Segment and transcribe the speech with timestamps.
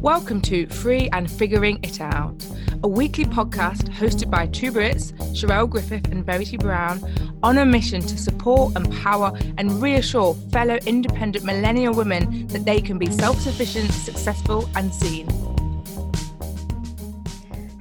[0.00, 2.46] Welcome to Free and Figuring It Out,
[2.82, 7.04] a weekly podcast hosted by two Brits, Sharelle Griffith and Verity Brown,
[7.42, 12.96] on a mission to support, empower, and reassure fellow independent millennial women that they can
[12.96, 15.28] be self sufficient, successful, and seen.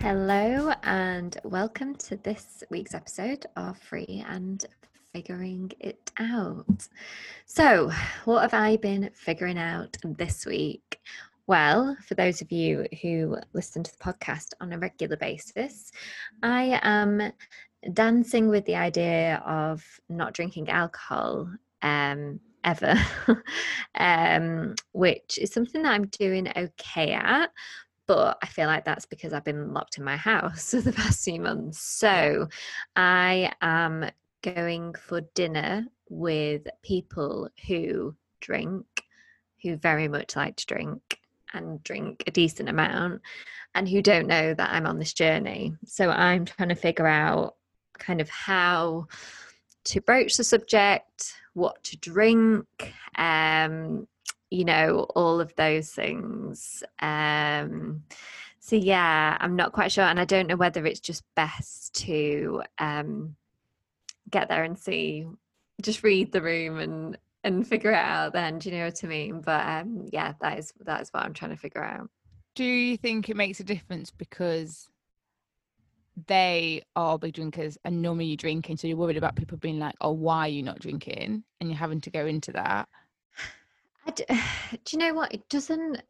[0.01, 4.65] Hello, and welcome to this week's episode of Free and
[5.13, 6.89] Figuring It Out.
[7.45, 7.93] So,
[8.25, 10.99] what have I been figuring out this week?
[11.49, 15.91] Well, for those of you who listen to the podcast on a regular basis,
[16.43, 17.31] I am
[17.91, 22.93] dancing with the idea of not drinking alcohol um, ever,
[23.95, 27.49] um, which is something that I'm doing okay at.
[28.05, 31.23] But I feel like that's because I've been locked in my house for the past
[31.23, 31.81] few months.
[31.81, 32.47] So
[32.95, 34.05] I am
[34.43, 38.85] going for dinner with people who drink,
[39.63, 41.18] who very much like to drink
[41.53, 43.21] and drink a decent amount
[43.75, 45.73] and who don't know that I'm on this journey.
[45.85, 47.55] So I'm trying to figure out
[47.97, 49.07] kind of how
[49.85, 52.65] to broach the subject, what to drink,
[53.17, 54.07] um,
[54.49, 56.83] you know, all of those things.
[57.01, 58.03] Um,
[58.59, 62.63] so yeah, I'm not quite sure, and I don't know whether it's just best to
[62.77, 63.35] um,
[64.29, 65.25] get there and see,
[65.81, 69.07] just read the room and and figure it out then do you know what i
[69.07, 69.41] mean?
[69.41, 72.09] But um yeah that is that is what i'm trying to figure out.
[72.55, 74.89] Do you think it makes a difference because
[76.27, 79.95] they are big drinkers and normally you're drinking so you're worried about people being like
[80.01, 81.43] oh why are you not drinking?
[81.59, 82.87] and you're having to go into that?
[84.15, 84.23] Do,
[84.85, 85.33] do you know what?
[85.33, 86.01] It doesn't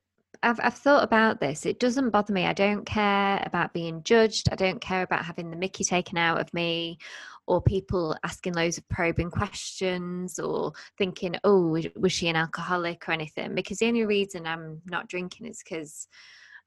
[0.42, 1.66] I've, I've thought about this.
[1.66, 2.46] It doesn't bother me.
[2.46, 4.50] I don't care about being judged.
[4.52, 6.98] I don't care about having the mickey taken out of me
[7.46, 13.12] or people asking loads of probing questions or thinking, oh, was she an alcoholic or
[13.12, 13.54] anything?
[13.54, 16.08] Because the only reason I'm not drinking is because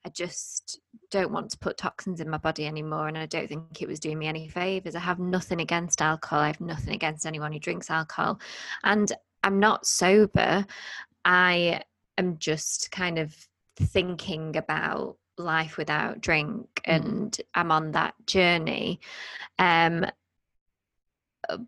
[0.05, 3.09] I just don't want to put toxins in my body anymore.
[3.09, 4.97] And I don't think it was doing me any favors.
[4.97, 6.41] I have nothing against alcohol.
[6.41, 8.41] I have nothing against anyone who drinks alcohol.
[8.83, 9.11] And
[9.45, 10.67] I'm not sober.
[11.25, 11.83] I
[12.19, 13.35] am just kind of
[13.77, 16.95] thinking about life without drink mm.
[16.95, 17.41] and.
[17.55, 19.01] I'm on that journey.
[19.59, 20.07] Um,
[21.49, 21.59] uh,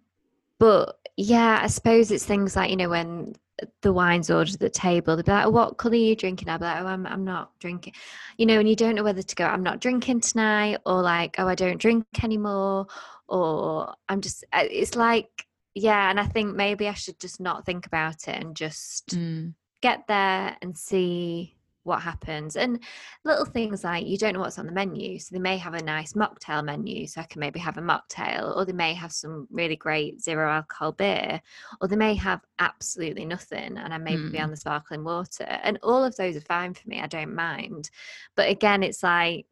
[0.58, 3.34] but yeah, I suppose it's things like, you know, when
[3.82, 6.48] the wine's ordered at the table, they'll be like, oh, what colour are you drinking?
[6.48, 7.92] I'll be like, oh, I'm, I'm not drinking.
[8.38, 11.36] You know, and you don't know whether to go, I'm not drinking tonight, or like,
[11.38, 12.86] oh, I don't drink anymore,
[13.28, 17.66] or I'm just, uh, it's like, yeah, and I think maybe I should just not
[17.66, 19.52] think about it and just mm.
[19.82, 22.82] get there and see what happens and
[23.24, 25.82] little things like you don't know what's on the menu so they may have a
[25.82, 29.46] nice mocktail menu so i can maybe have a mocktail or they may have some
[29.50, 31.40] really great zero alcohol beer
[31.80, 34.32] or they may have absolutely nothing and i may mm.
[34.32, 37.34] be on the sparkling water and all of those are fine for me i don't
[37.34, 37.90] mind
[38.34, 39.46] but again it's like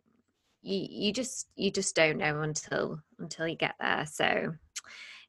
[0.62, 4.54] you, you just you just don't know until until you get there so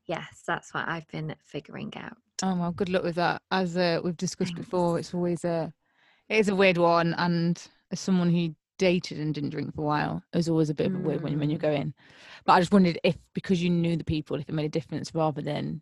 [0.06, 4.00] yes that's what i've been figuring out oh well good luck with that as uh,
[4.03, 4.66] we've discussed Thanks.
[4.66, 5.74] before it's always a
[6.29, 7.61] it is a weird one, and
[7.91, 10.88] as someone who dated and didn't drink for a while, it was always a bit
[10.88, 11.61] of a weird one when you mm.
[11.61, 11.94] go in.
[12.45, 15.13] But I just wondered if because you knew the people, if it made a difference
[15.13, 15.81] rather than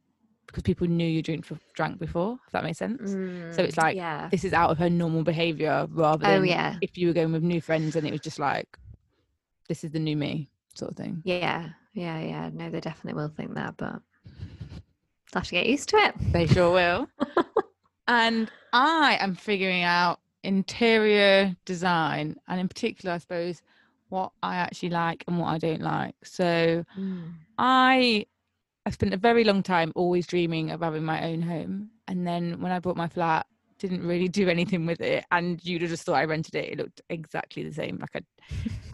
[0.52, 2.38] because people knew you drink for, drank before.
[2.46, 3.12] If that makes sense.
[3.12, 4.28] Mm, so it's like yeah.
[4.30, 6.76] this is out of her normal behaviour rather oh, than oh, yeah.
[6.82, 8.68] if you were going with new friends and it was just like
[9.68, 11.22] this is the new me sort of thing.
[11.24, 12.50] Yeah, yeah, yeah.
[12.54, 14.02] No, they definitely will think that, but
[15.32, 16.16] they'll have to get used to it.
[16.34, 17.08] They sure will.
[18.08, 23.62] and I am figuring out interior design and in particular i suppose
[24.10, 26.16] what i actually like and what i don't like.
[26.24, 27.32] So mm.
[27.58, 28.26] i
[28.86, 32.60] i spent a very long time always dreaming of having my own home and then
[32.62, 33.46] when i bought my flat
[33.80, 36.78] didn't really do anything with it and you'd have just thought i rented it it
[36.78, 37.98] looked exactly the same.
[38.00, 38.22] Like i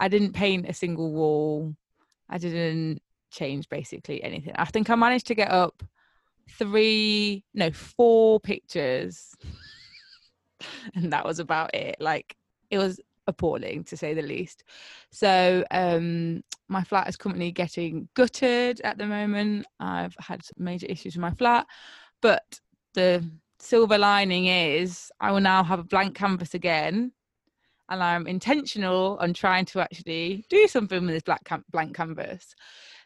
[0.00, 1.74] i didn't paint a single wall.
[2.30, 4.54] I didn't change basically anything.
[4.56, 5.82] I think i managed to get up
[6.58, 9.34] three no four pictures
[10.94, 12.36] and that was about it like
[12.70, 14.64] it was appalling to say the least
[15.10, 21.14] so um my flat is currently getting gutted at the moment i've had major issues
[21.14, 21.66] with my flat
[22.22, 22.58] but
[22.94, 23.22] the
[23.58, 27.12] silver lining is i will now have a blank canvas again
[27.90, 32.54] and i'm intentional on trying to actually do something with this black cam- blank canvas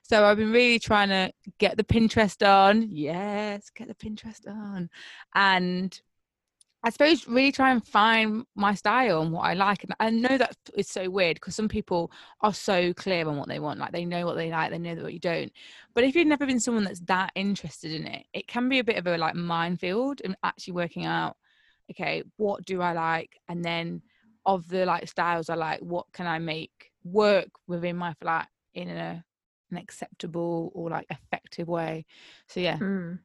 [0.02, 2.88] so I've been really trying to get the Pinterest on.
[2.90, 4.90] Yes, get the Pinterest on.
[5.34, 5.98] And
[6.84, 9.84] I suppose really try and find my style and what I like.
[9.84, 13.48] And I know that is so weird because some people are so clear on what
[13.48, 13.78] they want.
[13.78, 15.52] Like they know what they like, they know what you don't.
[15.94, 18.84] But if you've never been someone that's that interested in it, it can be a
[18.84, 21.36] bit of a like minefield and actually working out,
[21.90, 23.38] okay, what do I like?
[23.48, 24.02] And then
[24.44, 28.88] of the like styles I like, what can I make work within my flat in
[28.88, 29.24] a
[29.72, 32.06] an acceptable or like effective way.
[32.46, 32.78] So yeah.
[32.78, 33.18] Mm.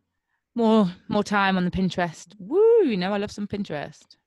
[0.57, 2.33] More more time on the Pinterest.
[2.39, 4.17] Woo, you know, I love some Pinterest.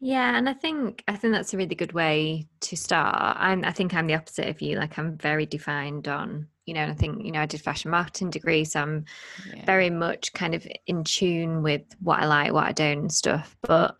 [0.00, 3.36] Yeah, and I think I think that's a really good way to start.
[3.38, 4.76] I'm, I think I'm the opposite of you.
[4.76, 7.90] Like I'm very defined on, you know, and I think you know I did fashion
[7.90, 9.04] marketing degree, so I'm
[9.44, 9.64] Yeah.
[9.66, 13.56] very much kind of in tune with what I like, what I don't, and stuff.
[13.60, 13.96] But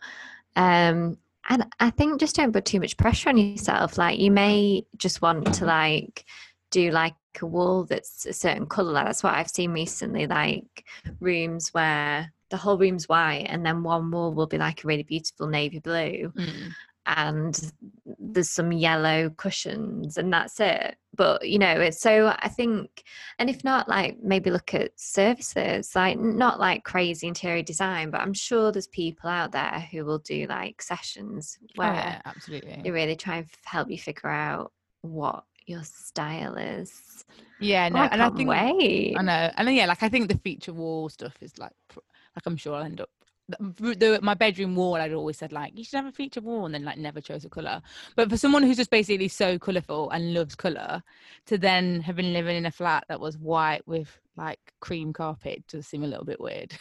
[0.55, 1.17] um,
[1.49, 3.97] and I think just don't put too much pressure on yourself.
[3.97, 6.25] Like you may just want to like
[6.71, 8.91] do like a wall that's a certain color.
[8.91, 10.27] Like that's what I've seen recently.
[10.27, 10.85] Like
[11.19, 15.03] rooms where the whole room's white, and then one wall will be like a really
[15.03, 16.71] beautiful navy blue, Mm.
[17.05, 17.71] and
[18.19, 23.03] there's some yellow cushions and that's it but you know it's so i think
[23.39, 28.21] and if not like maybe look at services like not like crazy interior design but
[28.21, 32.81] i'm sure there's people out there who will do like sessions Oh, where yeah, absolutely.
[32.83, 34.71] they really try and help you figure out
[35.01, 37.25] what your style is
[37.59, 40.09] Yeah, Oh, no, I and I think wait I know, and then, yeah, like I
[40.09, 43.09] think the feature wall stuff is like, like I'm sure I'll end up.
[43.47, 46.65] The, the, my bedroom wall, I'd always said like you should have a feature wall,
[46.65, 47.81] and then like never chose a color.
[48.15, 51.01] But for someone who's just basically so colorful and loves color,
[51.47, 55.63] to then have been living in a flat that was white with like cream carpet
[55.67, 56.77] does seem a little bit weird.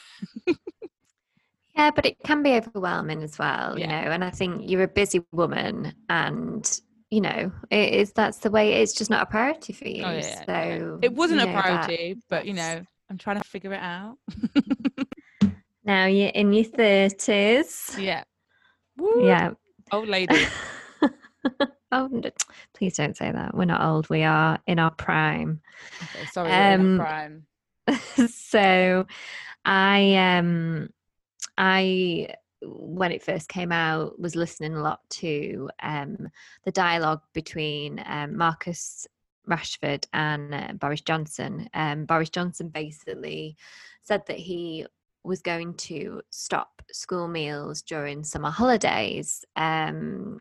[1.76, 3.94] Yeah, but it can be overwhelming as well, you know.
[3.94, 8.74] And I think you're a busy woman, and you know, it is that's the way.
[8.74, 10.04] It's just not a priority for you.
[10.04, 10.98] Oh yeah, so no.
[11.02, 13.80] it wasn't you a know, that- priority, but you know, I'm trying to figure it
[13.82, 14.18] out.
[15.84, 17.96] now you're in your thirties.
[17.98, 18.24] yeah,
[18.96, 19.52] Woo, Yeah.
[19.92, 20.44] old lady.
[21.92, 22.22] oh,
[22.74, 23.54] please don't say that.
[23.54, 24.10] We're not old.
[24.10, 25.62] We are in our prime.
[26.02, 27.46] Okay, sorry, we're in Um, our prime.
[28.28, 29.06] so
[29.64, 30.90] I um
[31.56, 32.28] I
[32.62, 36.28] when it first came out was listening a lot to um
[36.64, 39.06] the dialogue between um, Marcus
[39.48, 41.68] Rashford and uh, Boris Johnson.
[41.74, 43.56] Um, Boris Johnson basically
[44.02, 44.86] said that he
[45.24, 50.40] was going to stop school meals during summer holidays, um,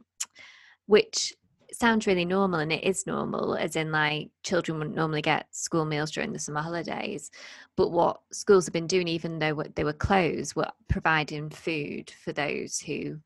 [0.85, 1.33] which
[1.79, 5.85] sounds really normal and it is normal as in like children wouldn't normally get school
[5.85, 7.29] meals during the summer holidays
[7.75, 12.33] but what schools have been doing even though they were closed were providing food for
[12.33, 13.17] those who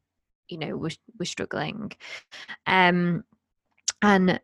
[0.50, 1.92] you know were, were struggling
[2.68, 3.24] um
[4.02, 4.40] and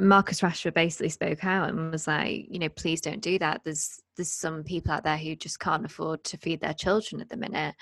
[0.00, 3.62] Marcus Rashford basically spoke out and was like, you know, please don't do that.
[3.62, 7.28] There's there's some people out there who just can't afford to feed their children at
[7.28, 7.74] the minute.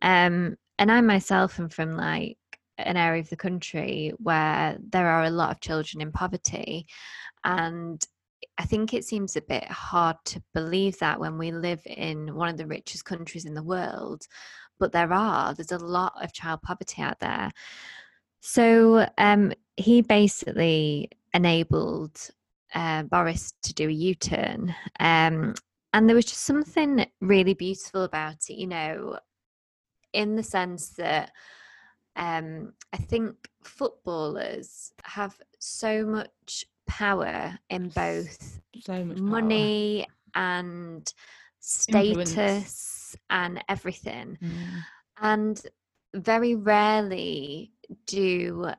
[0.00, 2.36] Um, and I myself am from like
[2.78, 6.86] an area of the country where there are a lot of children in poverty,
[7.44, 8.04] and
[8.58, 12.48] I think it seems a bit hard to believe that when we live in one
[12.48, 14.26] of the richest countries in the world,
[14.78, 15.54] but there are.
[15.54, 17.50] There's a lot of child poverty out there.
[18.40, 22.28] So um, he basically enabled
[22.74, 24.74] uh, Boris to do a U turn.
[24.98, 25.54] Um,
[25.92, 29.18] and there was just something really beautiful about it, you know,
[30.12, 31.30] in the sense that
[32.16, 39.26] um, I think footballers have so much power in both So much power.
[39.26, 41.12] money and
[41.88, 42.30] Influence.
[42.30, 44.38] status and everything.
[44.42, 44.82] Mm.
[45.20, 45.62] And
[46.14, 47.72] very rarely
[48.06, 48.70] do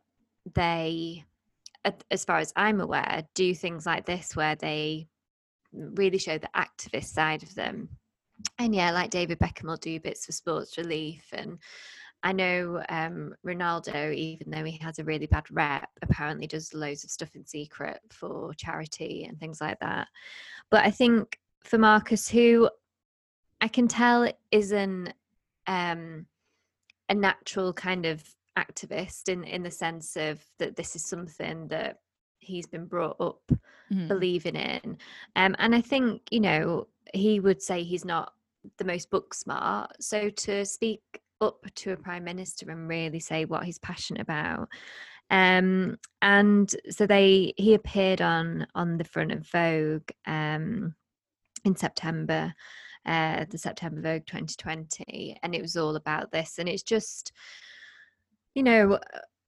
[0.54, 1.24] they,
[2.12, 5.08] as far as I'm aware, do things like this where they
[5.72, 7.90] really show the activist side of them.
[8.60, 11.26] And yeah, like David Beckham will do bits for sports relief.
[11.32, 11.60] And
[12.24, 17.04] I know um, Ronaldo, even though he has a really bad rep, apparently does loads
[17.04, 20.08] of stuff in secret for charity and things like that.
[20.72, 22.70] But I think for Marcus, who
[23.60, 25.14] I can tell isn't
[25.68, 26.26] um,
[27.10, 28.24] a natural kind of
[28.58, 31.98] activist in in the sense of that this is something that
[32.40, 33.42] he's been brought up
[33.92, 34.08] Mhm.
[34.08, 34.98] believing in
[35.36, 38.34] um and i think you know he would say he's not
[38.78, 41.02] the most book smart so to speak
[41.44, 44.70] up to a prime minister and really say what he's passionate about.
[45.30, 50.96] Um and so they he appeared on on the front of vogue um
[51.66, 52.54] in september
[53.06, 56.60] uh the september vogue 2020 and it was all about this.
[56.60, 57.32] And it's just
[58.54, 59.00] you know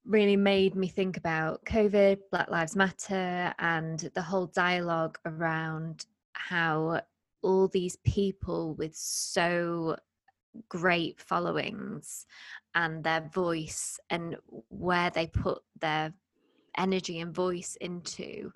[0.04, 7.00] really made me think about covid black lives matter and the whole dialogue around how
[7.42, 9.96] all these people with so
[10.68, 12.26] great followings
[12.74, 14.36] and their voice and
[14.68, 16.12] where they put their
[16.76, 18.52] energy and voice into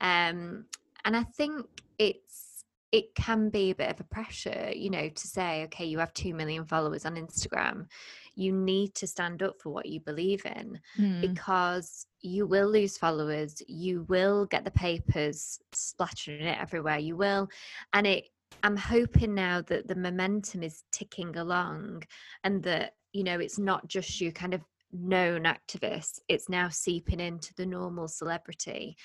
[0.00, 0.64] um
[1.04, 1.66] and i think
[1.98, 2.54] it's
[2.94, 6.14] it can be a bit of a pressure, you know, to say, okay, you have
[6.14, 7.88] 2 million followers on Instagram.
[8.36, 11.20] You need to stand up for what you believe in Mm.
[11.20, 13.60] because you will lose followers.
[13.66, 16.98] You will get the papers splattering it everywhere.
[16.98, 17.48] You will.
[17.94, 18.26] And it,
[18.62, 22.04] I'm hoping now that the momentum is ticking along
[22.42, 24.62] and that, you know, it's not just you kind of
[24.96, 28.96] known activists it's now seeping into the normal celebrity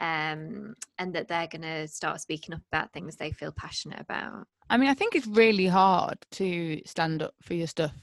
[0.00, 4.48] um, and that they're going to start speaking up about things they feel passionate about
[4.68, 7.94] I mean, I think it's really hard to stand up for your stuff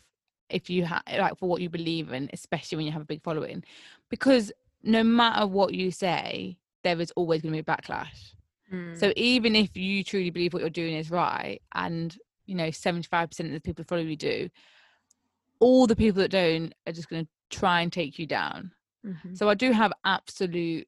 [0.49, 3.23] if you have like for what you believe in, especially when you have a big
[3.23, 3.63] following,
[4.09, 4.51] because
[4.83, 8.33] no matter what you say, there is always going to be backlash.
[8.73, 8.97] Mm.
[8.99, 13.39] So even if you truly believe what you're doing is right, and you know, 75%
[13.39, 14.49] of the people who follow you do,
[15.59, 18.71] all the people that don't are just going to try and take you down.
[19.05, 19.37] Mhm.
[19.37, 20.87] So I do have absolute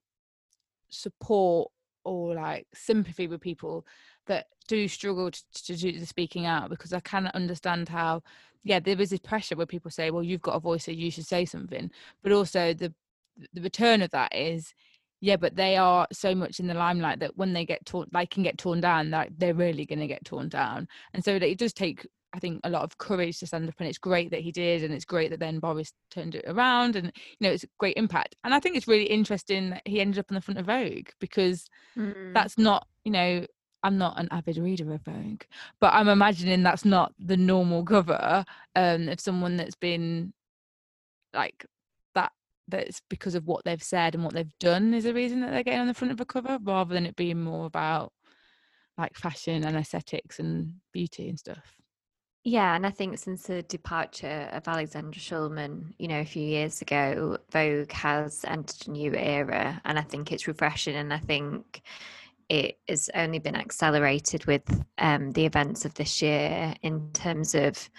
[0.90, 1.72] support
[2.04, 3.86] or like sympathy with people
[4.28, 8.24] that do struggle to, to do the speaking out because I can understand how,
[8.64, 11.12] yeah, there is this pressure where people say, well, you've got a voice, so you
[11.12, 11.92] should say something.
[12.22, 12.94] But also the
[13.54, 14.74] the return of that is,
[15.26, 18.28] yeah, but they are so much in the limelight that when they get torn, they
[18.28, 19.10] can get torn down.
[19.10, 22.60] Like they're really going to get torn down, and so it does take I think
[22.64, 25.04] a lot of courage to stand up, and it's great that he did, and it's
[25.06, 28.36] great that then Boris turned it around, and you know it's a great impact.
[28.44, 31.10] And I think it's really interesting that he ended up on the front of Vogue
[31.20, 31.68] because
[31.98, 32.34] Mm.
[32.36, 33.46] that's not, you know,
[33.84, 35.44] I'm not an avid reader of Vogue,
[35.80, 40.34] but I'm imagining that's not the normal cover um, of someone that's been
[41.34, 41.66] like.
[42.68, 45.64] That's because of what they've said and what they've done is the reason that they're
[45.64, 48.12] getting on the front of a cover, rather than it being more about
[48.98, 51.76] like fashion and aesthetics and beauty and stuff.
[52.48, 56.80] Yeah, and I think since the departure of Alexandra Shulman, you know, a few years
[56.80, 60.96] ago, Vogue has entered a new era, and I think it's refreshing.
[60.96, 61.82] And I think
[62.48, 64.62] it has only been accelerated with
[65.00, 67.90] um, the events of this year in terms of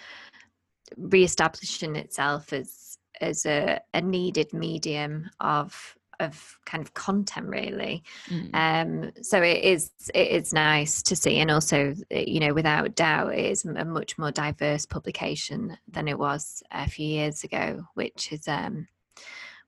[0.96, 2.85] re-establishing itself as
[3.20, 8.02] as a, a needed medium of of kind of content, really.
[8.28, 8.54] Mm.
[8.54, 12.94] Um, so it is it is nice to see, and also uh, you know without
[12.94, 17.84] doubt it is a much more diverse publication than it was a few years ago,
[17.94, 18.88] which is um,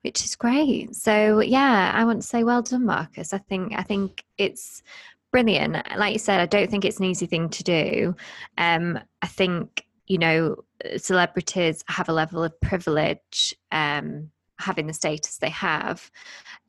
[0.02, 0.95] which is great.
[0.95, 3.33] So yeah, I want to say well done, Marcus.
[3.33, 4.83] I think I think it's
[5.31, 5.76] brilliant.
[5.97, 8.17] Like you said, I don't think it's an easy thing to do.
[8.57, 10.57] Um, I think you know
[10.97, 13.55] celebrities have a level of privilege.
[13.71, 16.11] Um, having the status they have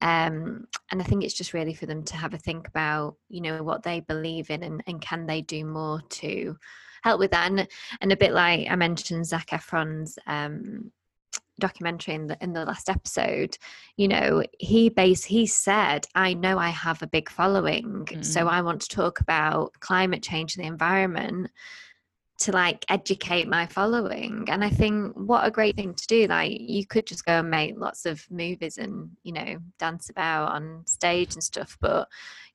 [0.01, 3.41] um, and i think it's just really for them to have a think about you
[3.41, 6.55] know what they believe in and, and can they do more to
[7.01, 7.67] help with that and,
[8.01, 10.91] and a bit like i mentioned zac efron's um,
[11.60, 13.58] documentary in the in the last episode
[13.98, 18.50] you know he base he said i know i have a big following so Mm.
[18.50, 21.50] i want to talk about climate change and the environment
[22.39, 26.51] to like educate my following and i think what a great thing to do like
[26.60, 30.84] you could just go and make lots of movies and you know dance about on
[30.86, 32.08] stage and stuff but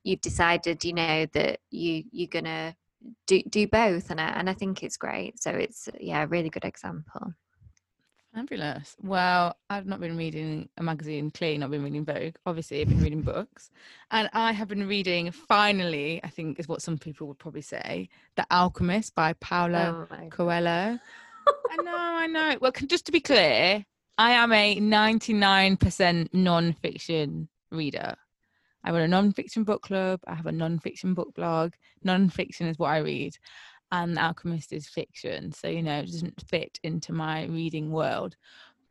[0.03, 2.75] you've decided you know that you you're gonna
[3.27, 5.41] do do both and I, and I think it's great.
[5.41, 7.33] So it's yeah a really good example
[8.35, 8.97] Fabulous.
[9.01, 12.35] Well, I've not been reading a magazine, clearly not been reading Vogue.
[12.45, 13.71] Obviously, I've been reading books.
[14.11, 18.09] And I have been reading, finally, I think is what some people would probably say,
[18.35, 20.99] The Alchemist by Paulo oh Coelho.
[21.71, 22.57] I know, I know.
[22.59, 23.85] Well, can, just to be clear,
[24.17, 28.15] I am a 99% non fiction reader.
[28.83, 31.71] I run a non fiction book club, I have a non fiction book blog.
[32.03, 33.37] Non fiction is what I read
[33.91, 38.35] and Alchemist is fiction, so you know it doesn't fit into my reading world.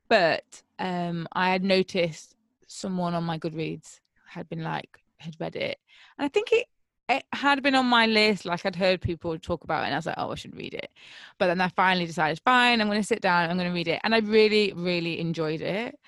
[0.09, 2.37] But um, I had noticed
[2.67, 5.79] someone on my Goodreads had been like had read it,
[6.19, 6.67] and I think it
[7.09, 8.45] it had been on my list.
[8.45, 10.75] Like I'd heard people talk about it, and I was like, oh, I should read
[10.75, 10.91] it.
[11.39, 13.89] But then I finally decided, fine, I'm going to sit down, I'm going to read
[13.89, 15.99] it, and I really, really enjoyed it.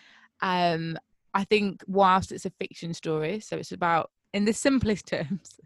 [0.40, 0.99] Um,
[1.35, 5.61] I think whilst it's a fiction story, so it's about in the simplest terms,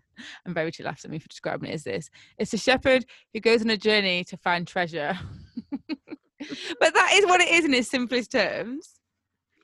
[0.44, 2.10] and Verity laughs at me for describing it as this.
[2.38, 5.18] It's a shepherd who goes on a journey to find treasure.
[5.90, 9.00] but that is what it is in its simplest terms.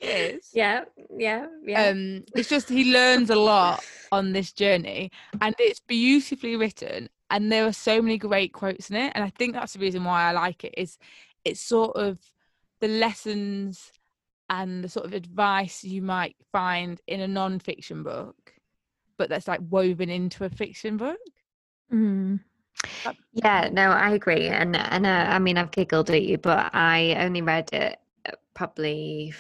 [0.01, 0.51] It is.
[0.53, 0.85] yeah
[1.17, 3.83] yeah yeah Um, it's just he learns a lot
[4.13, 5.11] on this journey,
[5.41, 7.09] and it's beautifully written.
[7.31, 10.05] And there are so many great quotes in it, and I think that's the reason
[10.05, 10.75] why I like it.
[10.77, 10.99] Is
[11.45, 12.19] it's sort of
[12.81, 13.91] the lessons
[14.51, 18.53] and the sort of advice you might find in a non-fiction book,
[19.17, 21.19] but that's like woven into a fiction book.
[21.93, 22.41] Mm.
[23.33, 27.15] Yeah, no, I agree, and and uh, I mean I've giggled at you, but I
[27.19, 29.33] only read it uh, probably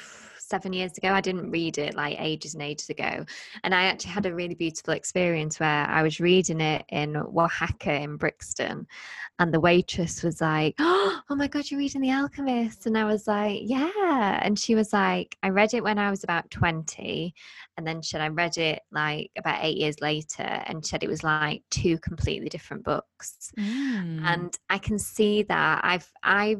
[0.48, 1.08] seven years ago.
[1.08, 3.24] I didn't read it like ages and ages ago.
[3.64, 8.02] And I actually had a really beautiful experience where I was reading it in Wahaca
[8.02, 8.86] in Brixton.
[9.38, 12.86] And the waitress was like, Oh my God, you're reading The Alchemist.
[12.86, 14.40] And I was like, Yeah.
[14.42, 17.34] And she was like, I read it when I was about 20.
[17.76, 20.42] And then she said, I read it like about eight years later.
[20.42, 23.52] And said it was like two completely different books.
[23.58, 24.22] Mm.
[24.24, 25.80] And I can see that.
[25.84, 26.56] I've, I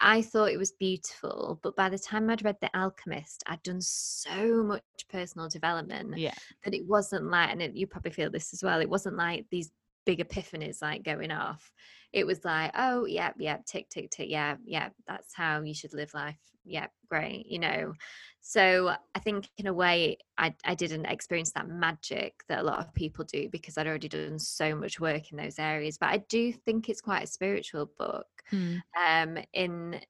[0.00, 3.82] I thought it was beautiful, but by the time I'd read The Alchemist, I'd done
[3.82, 6.34] so much personal development yeah.
[6.64, 9.44] that it wasn't like, and it, you probably feel this as well, it wasn't like
[9.50, 9.70] these
[10.06, 11.70] big epiphanies like going off.
[12.12, 15.94] It was like, oh, yeah, yeah, tick, tick, tick, yeah, yeah, that's how you should
[15.94, 16.38] live life.
[16.64, 17.92] Yeah, great, you know.
[18.40, 22.80] So I think in a way, I, I didn't experience that magic that a lot
[22.80, 25.98] of people do because I'd already done so much work in those areas.
[25.98, 28.80] But I do think it's quite a spiritual book, Mm.
[28.98, 30.00] um, in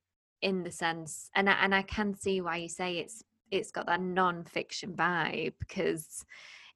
[0.42, 3.86] in the sense, and I, and I can see why you say it's it's got
[3.86, 6.24] that non-fiction vibe because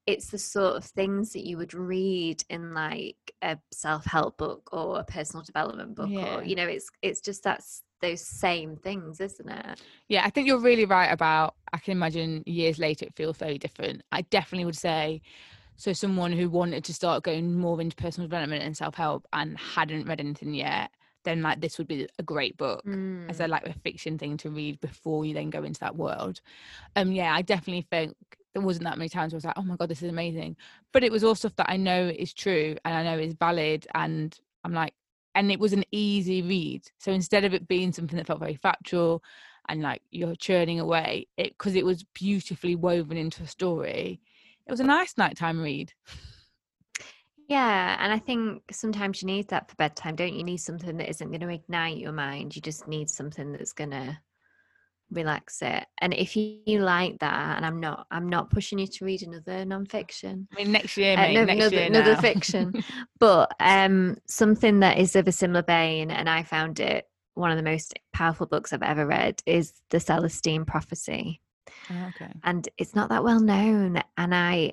[0.06, 5.00] it's the sort of things that you would read in like a self-help book or
[5.00, 6.40] a personal development book Yeah.
[6.40, 10.46] or you know it's it's just that's those same things isn't it Yeah, I think
[10.46, 11.54] you're really right about.
[11.73, 14.02] I can imagine years later it feels very different.
[14.12, 15.23] I definitely would say,
[15.76, 19.58] so someone who wanted to start going more into personal development and self help and
[19.58, 20.90] hadn't read anything yet,
[21.25, 22.84] then like this would be a great book
[23.28, 23.44] as Mm.
[23.44, 26.40] a like a fiction thing to read before you then go into that world.
[26.96, 28.14] Um, yeah, I definitely think
[28.54, 30.56] there wasn't that many times where I was like, oh my god, this is amazing.
[30.92, 33.87] But it was all stuff that I know is true and I know is valid,
[33.94, 34.94] and I'm like,
[35.35, 36.83] and it was an easy read.
[36.99, 39.23] So instead of it being something that felt very factual
[39.69, 44.21] and like you're churning away, it because it was beautifully woven into a story.
[44.67, 45.93] It was a nice nighttime read.
[47.49, 50.38] Yeah, and I think sometimes you need that for bedtime, don't you?
[50.38, 52.57] You need something that isn't going to ignite your mind.
[52.57, 54.19] You just need something that's going to
[55.11, 55.84] relax it.
[56.00, 59.23] And if you, you like that, and I'm not, I'm not pushing you to read
[59.23, 61.34] another nonfiction, I mean, next year, uh, mate.
[61.34, 62.73] no, next another, year another fiction,
[63.18, 67.56] but um, something that is of a similar vein, and I found it one of
[67.56, 71.40] the most powerful books I've ever read is the Celestine Prophecy
[71.90, 72.30] Oh, okay.
[72.43, 74.73] and it's not that well known and i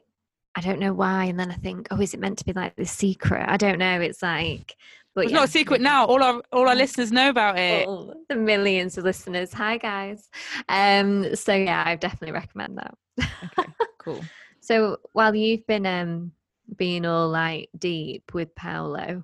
[0.56, 2.76] i don't know why and then i think oh is it meant to be like
[2.76, 4.76] the secret i don't know it's like
[5.14, 6.06] but it's yeah, not a secret now.
[6.06, 7.88] All our all our listeners know about it.
[7.88, 9.54] all the millions of listeners.
[9.54, 10.30] Hi guys.
[10.70, 12.96] Um so yeah i definitely recommend that.
[13.20, 14.24] Okay, cool.
[14.62, 16.32] so while you've been um
[16.78, 19.24] being all like deep with paulo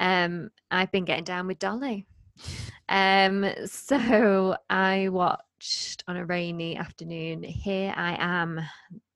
[0.00, 2.06] um i've been getting down with dolly.
[2.88, 7.44] Um so i watched on a rainy afternoon.
[7.44, 8.60] Here i am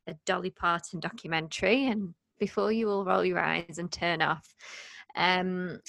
[0.07, 1.87] a dolly parton documentary.
[1.87, 4.55] And before you all roll your eyes and turn off
[5.17, 5.81] um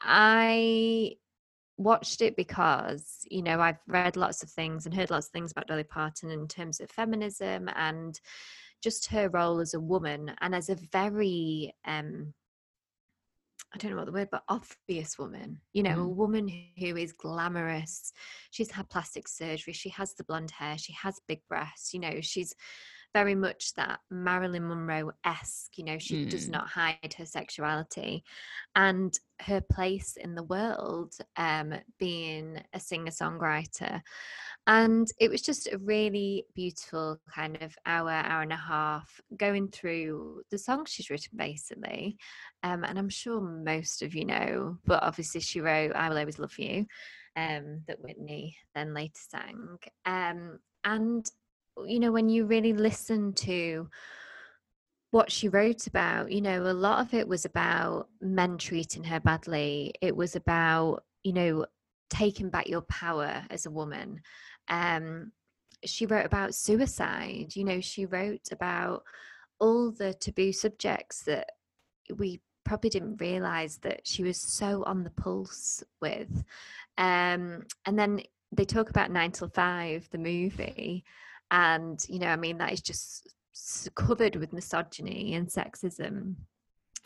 [0.00, 1.12] i
[1.78, 5.52] watched it because you know i've read lots of things and heard lots of things
[5.52, 8.20] about dolly parton in terms of feminism and
[8.82, 12.32] just her role as a woman and as a very um
[13.74, 15.60] I don't know what the word, but obvious woman.
[15.74, 16.14] You know, a Mm.
[16.14, 18.12] woman who is glamorous.
[18.50, 19.72] She's had plastic surgery.
[19.74, 20.78] She has the blonde hair.
[20.78, 21.92] She has big breasts.
[21.92, 22.54] You know, she's
[23.16, 25.78] very much that Marilyn Monroe esque.
[25.78, 26.52] You know, she does Mm.
[26.52, 28.22] not hide her sexuality
[28.74, 34.02] and her place in the world, um, being a singer songwriter.
[34.66, 39.68] And it was just a really beautiful kind of hour, hour and a half going
[39.68, 42.18] through the songs she's written, basically.
[42.64, 46.38] Um, and I'm sure most of you know, but obviously she wrote I Will Always
[46.38, 46.84] Love You,
[47.34, 49.78] um, that Whitney then later sang.
[50.04, 51.24] Um, and,
[51.86, 53.88] you know, when you really listen to
[55.10, 59.20] what she wrote about, you know, a lot of it was about men treating her
[59.20, 59.94] badly.
[60.00, 61.66] It was about, you know,
[62.10, 64.20] taking back your power as a woman.
[64.68, 65.32] Um,
[65.84, 69.04] she wrote about suicide, you know, she wrote about
[69.58, 71.50] all the taboo subjects that
[72.14, 76.44] we probably didn't realize that she was so on the pulse with.
[76.98, 81.04] Um, and then they talk about Nine Till Five, the movie,
[81.50, 83.34] and you know, I mean, that is just
[83.94, 86.34] covered with misogyny and sexism.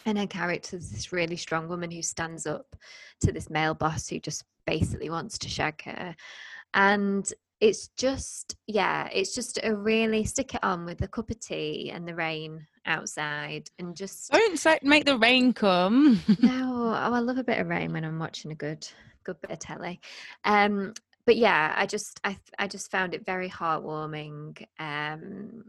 [0.06, 2.74] And her character is this really strong woman who stands up
[3.20, 6.16] to this male boss who just basically wants to shag her.
[6.72, 11.38] And it's just, yeah, it's just a really stick it on with a cup of
[11.38, 16.20] tea and the rain outside and just Don't make the rain come.
[16.40, 18.88] no, oh, I love a bit of rain when I'm watching a good,
[19.24, 20.00] good bit of telly.
[20.44, 20.94] Um,
[21.30, 24.60] but yeah, I just, I, I just found it very heartwarming.
[24.80, 25.62] Um,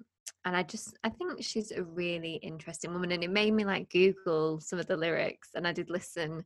[0.44, 3.92] and I just, I think she's a really interesting woman, and it made me like
[3.92, 6.44] Google some of the lyrics, and I did listen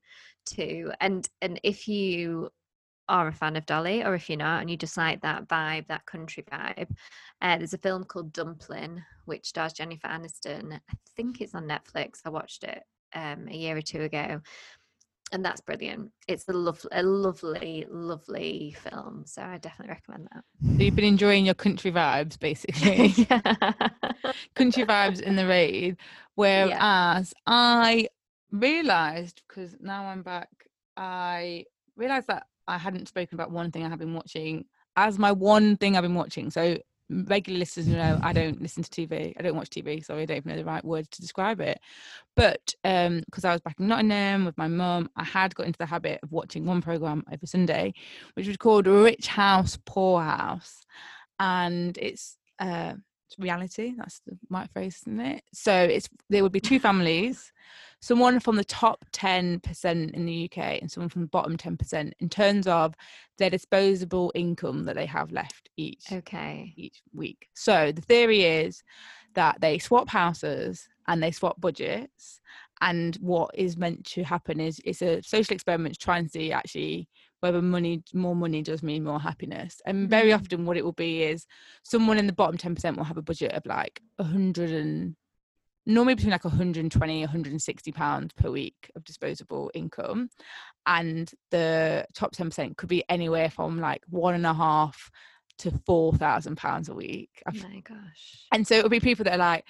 [0.47, 2.49] to, and and if you
[3.07, 5.87] are a fan of Dolly, or if you're not, and you just like that vibe,
[5.87, 6.89] that country vibe,
[7.41, 10.73] uh, there's a film called Dumplin', which stars Jennifer Aniston.
[10.73, 12.19] I think it's on Netflix.
[12.25, 14.41] I watched it um, a year or two ago,
[15.31, 16.11] and that's brilliant.
[16.27, 19.23] It's a lovely, a lovely, lovely film.
[19.25, 20.43] So I definitely recommend that.
[20.77, 23.09] So you've been enjoying your country vibes, basically.
[24.55, 25.97] country vibes in the raid.
[26.35, 27.23] Whereas yeah.
[27.47, 28.07] I
[28.51, 30.49] realised, because now I'm back,
[30.95, 35.31] I realised that I hadn't spoken about one thing I have been watching as my
[35.31, 36.49] one thing I've been watching.
[36.49, 36.77] So
[37.09, 39.33] regular listeners know I don't listen to TV.
[39.37, 41.79] I don't watch TV, Sorry, I don't even know the right words to describe it.
[42.35, 45.77] But um, because I was back in Nottingham with my mum, I had got into
[45.77, 47.93] the habit of watching one program every Sunday,
[48.33, 50.85] which was called Rich House Poor House,
[51.39, 52.93] and it's uh,
[53.37, 53.93] reality.
[53.97, 55.43] That's the right phrase, isn't it?
[55.53, 57.51] So it's there would be two families
[58.05, 62.29] someone from the top 10% in the UK and someone from the bottom 10% in
[62.29, 62.93] terms of
[63.39, 67.47] their disposable income that they have left each okay each week.
[67.55, 68.83] So the theory is
[69.33, 72.41] that they swap houses and they swap budgets
[72.79, 76.51] and what is meant to happen is it's a social experiment to try and see
[76.51, 80.35] actually whether money more money does mean more happiness and very mm.
[80.35, 81.47] often what it will be is
[81.81, 85.15] someone in the bottom 10% will have a budget of like 100 and
[85.85, 90.29] normally between like 120 160 pounds per week of disposable income
[90.85, 95.09] and the top 10% could be anywhere from like one and a half
[95.57, 97.41] to four thousand pounds a week.
[97.47, 98.45] Oh my gosh.
[98.51, 99.65] and so it'll be people that are like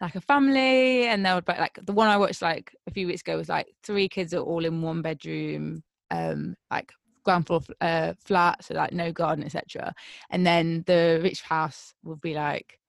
[0.00, 3.20] like a family and they'll be like the one i watched like a few weeks
[3.20, 6.90] ago was like three kids are all in one bedroom um like
[7.22, 9.92] ground floor uh, flat so like no garden etc
[10.30, 12.79] and then the rich house would be like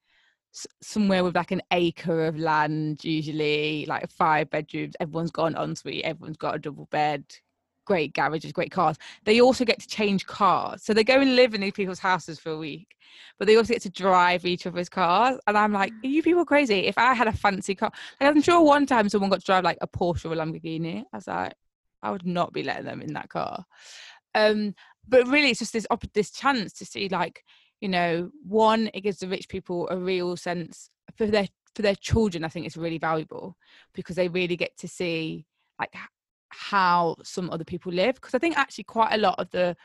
[0.81, 4.95] somewhere with like an acre of land, usually like five bedrooms.
[4.99, 7.23] Everyone's got an ensuite, everyone's got a double bed,
[7.85, 8.97] great garages, great cars.
[9.25, 10.83] They also get to change cars.
[10.83, 12.95] So they go and live in these people's houses for a week,
[13.39, 15.37] but they also get to drive each other's cars.
[15.47, 16.87] And I'm like, are you people crazy?
[16.87, 19.63] If I had a fancy car, like I'm sure one time someone got to drive
[19.63, 21.03] like a Porsche or a Lamborghini.
[21.13, 21.53] I was like,
[22.03, 23.63] I would not be letting them in that car.
[24.33, 24.73] Um,
[25.07, 27.43] but really, it's just this op- this chance to see like
[27.81, 31.95] you know one it gives the rich people a real sense for their for their
[31.95, 33.57] children i think it's really valuable
[33.93, 35.45] because they really get to see
[35.79, 35.93] like
[36.49, 39.75] how some other people live because i think actually quite a lot of the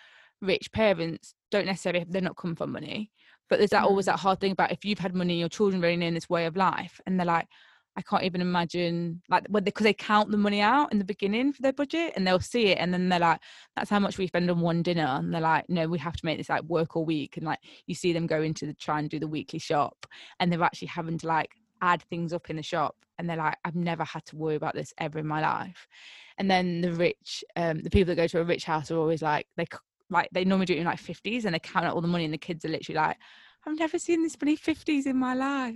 [0.43, 3.11] rich parents don't necessarily they're not come from money
[3.49, 3.87] but there's that mm.
[3.87, 6.45] always that hard thing about if you've had money your children really in this way
[6.47, 7.49] of life and they're like
[7.97, 11.05] I can't even imagine like when because they, they, count the money out in the
[11.05, 13.41] beginning for their budget and they'll see it and then they're like,
[13.75, 16.25] that's how much we spend on one dinner and they're like, no, we have to
[16.25, 18.99] make this like work all week and like you see them go into the try
[18.99, 20.07] and do the weekly shop
[20.39, 23.57] and they're actually having to like add things up in the shop and they're like,
[23.65, 25.89] I've never had to worry about this ever in my life.
[26.39, 29.23] And then the rich, um, the people that go to a rich house are always
[29.23, 29.67] like they
[30.11, 32.25] like they normally do it in like 50s and they count out all the money
[32.25, 33.17] and the kids are literally like,
[33.67, 35.75] I've never seen this many 50s in my life.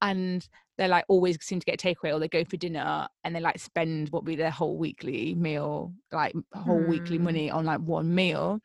[0.00, 0.46] And
[0.80, 3.40] they like always seem to get a takeaway or they go for dinner and they
[3.40, 6.88] like spend what be their whole weekly meal like whole mm.
[6.88, 7.24] weekly hmm.
[7.24, 8.58] money on like one meal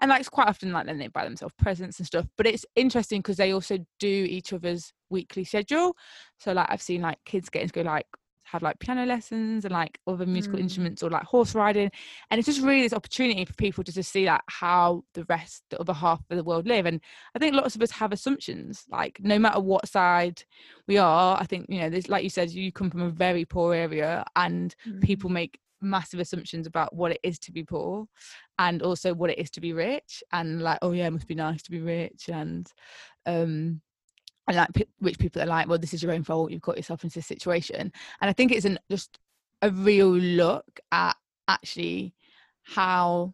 [0.00, 2.66] and like it's quite often like then they buy themselves presents and stuff but it's
[2.74, 5.94] interesting because they also do each other's weekly schedule
[6.40, 8.06] so like i've seen like kids getting to go like
[8.50, 10.62] have like piano lessons and like other musical mm.
[10.62, 11.90] instruments or like horse riding
[12.30, 15.62] and it's just really this opportunity for people to just see like how the rest
[15.70, 17.00] the other half of the world live and
[17.34, 20.42] i think lots of us have assumptions like no matter what side
[20.88, 23.44] we are i think you know there's like you said you come from a very
[23.44, 25.00] poor area and mm.
[25.02, 28.06] people make massive assumptions about what it is to be poor
[28.58, 31.34] and also what it is to be rich and like oh yeah it must be
[31.34, 32.70] nice to be rich and
[33.26, 33.80] um
[34.50, 37.04] and like which people are like well this is your own fault you've got yourself
[37.04, 37.92] into this situation.
[38.20, 39.18] And i think it's an just
[39.62, 41.16] a real look at
[41.48, 42.14] actually
[42.62, 43.32] how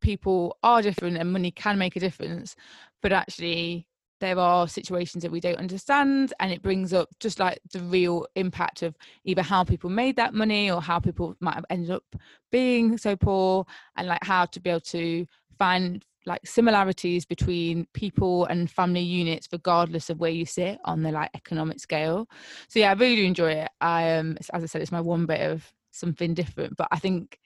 [0.00, 2.56] people are different and money can make a difference
[3.02, 3.86] but actually
[4.20, 8.26] there are situations that we don't understand and it brings up just like the real
[8.36, 12.04] impact of either how people made that money or how people might have ended up
[12.50, 13.64] being so poor
[13.96, 15.26] and like how to be able to
[15.58, 21.12] find like similarities between people and family units regardless of where you sit on the
[21.12, 22.28] like economic scale.
[22.68, 23.70] So yeah i really do enjoy it.
[23.80, 27.38] I um as i said it's my one bit of something different but i think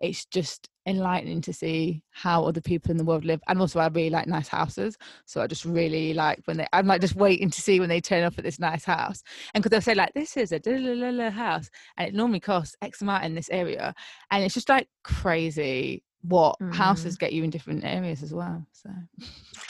[0.00, 3.40] it's just enlightening to see how other people in the world live.
[3.48, 6.86] And also i really like nice houses so i just really like when they i'm
[6.86, 9.22] like just waiting to see when they turn up at this nice house.
[9.54, 13.24] And because they'll say like this is a house and it normally costs x amount
[13.24, 13.94] in this area.
[14.30, 16.74] And it's just like crazy what mm.
[16.74, 18.90] houses get you in different areas as well so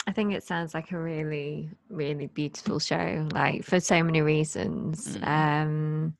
[0.07, 5.17] i think it sounds like a really really beautiful show like for so many reasons
[5.17, 5.27] mm.
[5.27, 6.15] um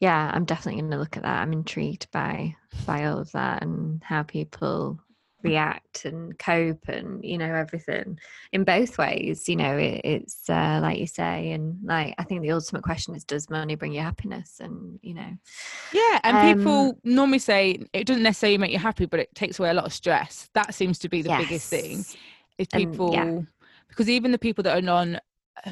[0.00, 2.54] yeah i'm definitely going to look at that i'm intrigued by
[2.86, 4.98] by all of that and how people
[5.42, 8.18] react and cope and you know everything
[8.52, 12.42] in both ways you know it, it's uh, like you say and like i think
[12.42, 15.36] the ultimate question is does money bring you happiness and you know
[15.92, 19.58] yeah and um, people normally say it doesn't necessarily make you happy but it takes
[19.58, 21.42] away a lot of stress that seems to be the yes.
[21.42, 22.04] biggest thing
[22.58, 23.44] is people and, yeah.
[23.88, 25.18] because even the people that are non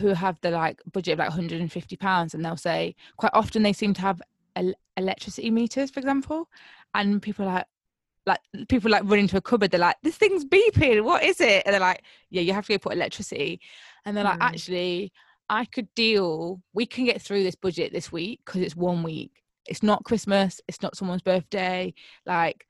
[0.01, 3.73] who have the like budget of like 150 pounds and they'll say quite often they
[3.73, 4.21] seem to have
[4.57, 6.49] el- electricity meters for example
[6.95, 7.67] and people are like
[8.27, 11.63] like people like run into a cupboard they're like this thing's beeping what is it
[11.65, 13.61] and they're like yeah you have to go put electricity
[14.05, 14.31] and they're mm.
[14.31, 15.13] like actually
[15.49, 19.43] i could deal we can get through this budget this week because it's one week
[19.67, 21.93] it's not christmas it's not someone's birthday
[22.27, 22.67] like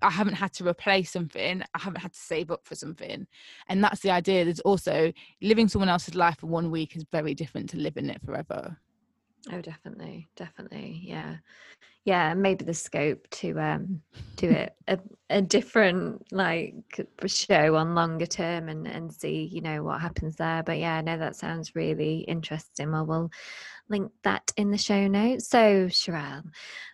[0.00, 1.62] I haven't had to replace something.
[1.74, 3.26] I haven't had to save up for something.
[3.68, 4.44] And that's the idea.
[4.44, 8.20] There's also living someone else's life for one week is very different to living it
[8.24, 8.76] forever.
[9.50, 11.36] Oh, definitely, definitely, yeah,
[12.04, 12.34] yeah.
[12.34, 14.02] Maybe the scope to um
[14.36, 14.98] do it a,
[15.30, 20.62] a different like show on longer term and and see you know what happens there.
[20.62, 22.92] But yeah, no, that sounds really interesting.
[22.92, 23.30] Well, we'll
[23.88, 25.48] link that in the show notes.
[25.48, 26.44] So, Sharelle,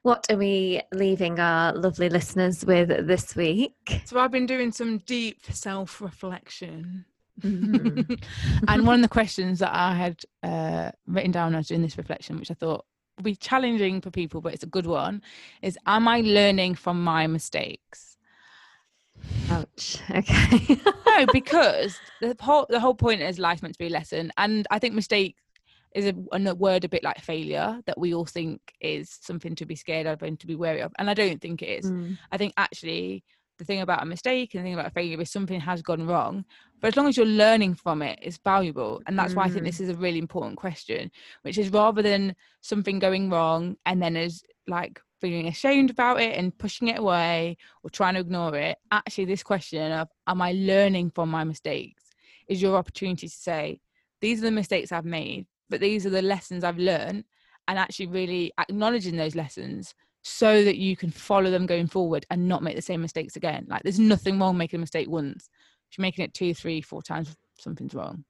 [0.03, 4.03] what are we leaving our lovely listeners with this week?
[4.05, 7.05] So, I've been doing some deep self reflection
[7.41, 8.15] Mm-hmm.
[8.69, 12.39] and one of the questions that I had uh, written down as doing this reflection,
[12.39, 12.85] which I thought
[13.17, 15.23] would be challenging for people, but it's a good one,
[15.63, 18.17] is Am I learning from my mistakes?
[19.51, 19.99] Ouch.
[20.11, 20.81] Okay.
[21.07, 24.67] no, because the whole the whole point is life meant to be a lesson, and
[24.71, 25.37] I think mistake
[25.95, 29.65] is a, a, word a bit like failure that we all think is something to
[29.65, 31.91] be scared of and to be wary of, and I don't think it is.
[31.91, 32.19] Mm.
[32.31, 33.25] I think actually
[33.59, 36.07] the thing about a mistake and the thing about a failure is something has gone
[36.07, 36.45] wrong.
[36.81, 39.03] But as long as you're learning from it, it's valuable.
[39.07, 39.37] And that's mm.
[39.37, 39.83] why I think this mm.
[39.83, 41.11] is a really important question,
[41.43, 46.37] which is rather than something going wrong and then as like feeling ashamed about it
[46.39, 50.53] and pushing it away or trying to ignore it, actually, this question of, am I
[50.53, 52.05] learning from my mistakes,
[52.49, 53.81] is your opportunity to say,
[54.21, 57.25] these are the mistakes I've made, but these are the lessons I've learned.
[57.67, 59.95] And actually, really acknowledging those lessons
[60.29, 63.67] so that you can follow them going forward and not make the same mistakes again.
[63.69, 65.49] Like there's nothing wrong making a mistake once.
[65.91, 68.25] If you're making it two, three, four times, something's wrong.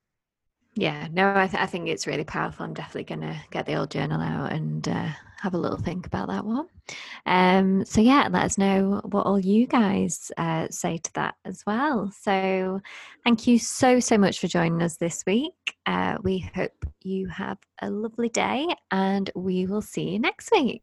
[0.74, 2.64] Yeah, no, I, th- I think it's really powerful.
[2.64, 5.08] I'm definitely going to get the old journal out and uh,
[5.40, 6.66] have a little think about that one.
[7.26, 11.64] Um, so, yeah, let us know what all you guys uh, say to that as
[11.66, 12.12] well.
[12.20, 12.80] So,
[13.24, 15.52] thank you so, so much for joining us this week.
[15.84, 20.82] Uh, we hope you have a lovely day and we will see you next week.